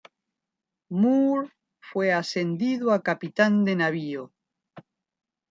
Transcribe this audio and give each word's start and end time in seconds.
Moore 0.89 1.51
fue 1.79 2.11
ascendido 2.11 2.91
a 2.91 3.03
capitán 3.03 3.63
de 3.65 3.75
navío. 3.75 4.33